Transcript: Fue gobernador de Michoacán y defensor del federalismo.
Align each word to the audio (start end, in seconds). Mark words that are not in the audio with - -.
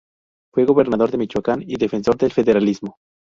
Fue 0.51 0.65
gobernador 0.65 1.11
de 1.11 1.19
Michoacán 1.19 1.61
y 1.61 1.75
defensor 1.75 2.17
del 2.17 2.31
federalismo. 2.31 2.97